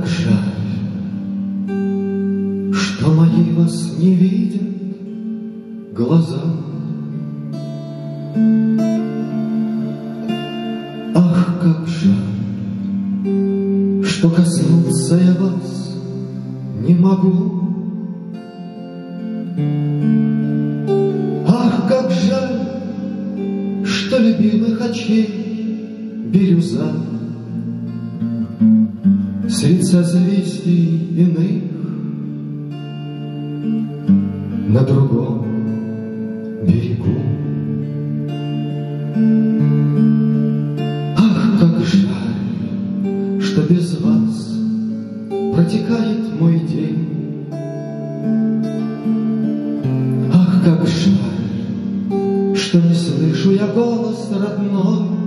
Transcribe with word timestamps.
как 0.00 0.08
жаль, 0.08 0.32
что 2.72 3.10
мои 3.12 3.52
вас 3.52 3.98
не 3.98 4.14
видят 4.14 4.62
глаза. 5.94 6.42
Ах, 11.14 11.60
как 11.62 11.86
жаль, 11.86 12.14
что 14.06 14.30
коснуться 14.30 15.16
я 15.16 15.34
вас 15.34 15.96
не 16.86 16.94
могу. 16.94 17.60
Ах, 21.46 21.88
как 21.88 22.10
жаль, 22.10 23.84
что 23.84 24.18
любимых 24.18 24.80
очей 24.80 26.24
бирюза 26.32 26.90
Средь 29.52 29.84
созвездий 29.84 31.08
иных 31.16 31.62
На 34.68 34.80
другом 34.82 35.44
берегу. 36.64 37.18
Ах, 41.16 41.58
как 41.58 41.84
жаль, 41.84 43.42
что 43.42 43.62
без 43.62 44.00
вас 44.00 44.56
Протекает 45.56 46.40
мой 46.40 46.60
день. 46.60 47.48
Ах, 50.32 50.64
как 50.64 50.86
жаль, 50.86 52.56
что 52.56 52.80
не 52.80 52.94
слышу 52.94 53.50
я 53.50 53.66
голос 53.66 54.30
родной. 54.30 55.20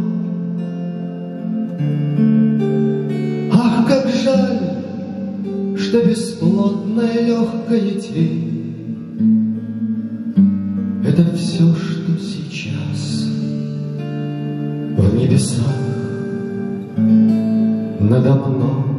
Что 5.94 6.04
бесплодная 6.04 7.22
легкая 7.22 7.92
тень 8.02 9.14
Это 11.06 11.24
все, 11.36 11.72
что 11.76 12.18
сейчас 12.18 13.28
в 14.98 15.16
небесах 15.16 15.76
надо 18.00 18.34
мной. 18.34 18.93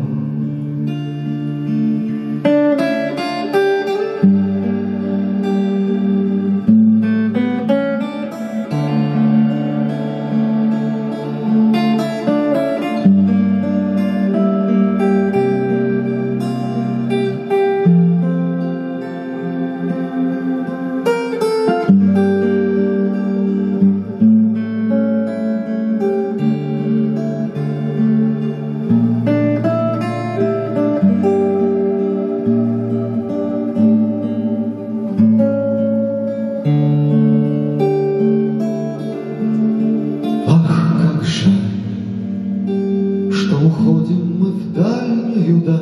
Уходим 43.79 44.39
мы 44.39 44.51
в 44.53 44.73
дальнюю 44.73 45.63
даль. 45.63 45.79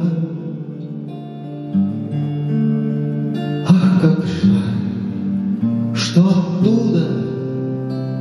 Ах, 3.69 4.01
как 4.01 4.25
жаль, 4.25 5.95
что 5.95 6.21
оттуда 6.29 7.07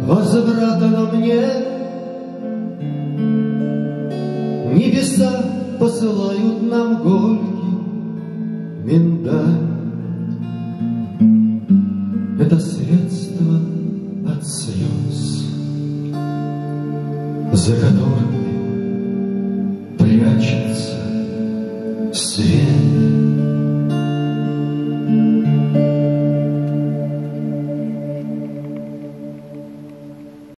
возврата 0.07 0.87
нам 0.87 1.21
нет. 1.21 1.67
Небеса 4.73 5.31
посылают 5.79 6.69
нам 6.69 7.01
горький 7.03 7.75
миндаль. 8.83 9.71
Это 12.39 12.59
средство 12.59 13.59
от 14.27 14.47
слез 14.47 15.41
за 17.53 17.75
которыми 17.75 18.40
прячется 20.21 20.97
свет. 22.13 22.70